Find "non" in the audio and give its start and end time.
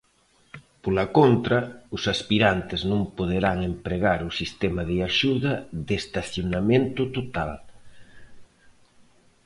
2.91-3.01